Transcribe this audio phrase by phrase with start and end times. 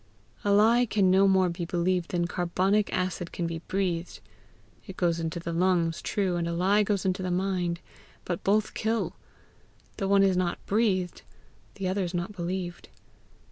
[0.43, 4.19] A lie can no more be believed than carbonic acid can be breathed.
[4.87, 7.81] It goes into the lungs, true, and a lie goes into the mind,
[8.25, 9.13] but both kill;
[9.97, 11.21] the one is not BREATHED,
[11.75, 12.89] the other is not BELIEVED.